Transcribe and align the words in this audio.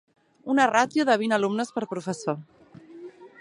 Una 0.53 0.63
ràtio 0.71 1.05
de 1.09 1.17
vint 1.23 1.37
alumnes 1.37 1.73
per 1.77 1.85
professor. 1.93 2.41